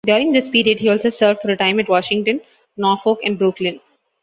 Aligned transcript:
During 0.03 0.31
this 0.31 0.47
period 0.49 0.79
he 0.79 0.89
also 0.89 1.11
served 1.11 1.41
for 1.43 1.51
a 1.51 1.55
time 1.55 1.79
at 1.79 1.87
Washington, 1.87 2.41
Norfolk 2.75 3.19
and 3.23 3.37
Brooklyn. 3.37 3.79